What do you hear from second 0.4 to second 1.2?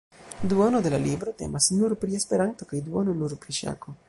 Duono de la